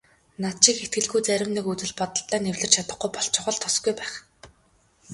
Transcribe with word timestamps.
Над 0.43 0.55
шиг 0.63 0.77
итгэлгүй 0.85 1.21
зарим 1.27 1.51
нэг 1.53 1.65
үзэл 1.71 1.93
бодолтой 1.99 2.39
нь 2.41 2.49
эвлэрч 2.51 2.73
чадахгүй 2.75 3.09
болчихвол 3.15 3.57
тусгүй 3.61 3.93
байх. 3.99 4.13